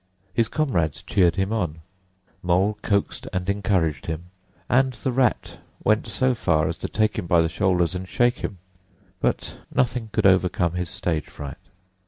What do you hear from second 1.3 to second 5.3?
him on, Mole coaxed and encouraged him, and the